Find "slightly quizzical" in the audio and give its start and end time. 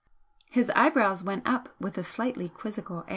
2.03-3.05